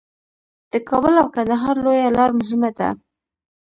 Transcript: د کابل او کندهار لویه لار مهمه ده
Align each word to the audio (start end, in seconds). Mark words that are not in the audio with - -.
د 0.71 0.73
کابل 0.89 1.13
او 1.21 1.27
کندهار 1.35 1.75
لویه 1.85 2.09
لار 2.17 2.31
مهمه 2.39 2.69
ده 2.77 2.89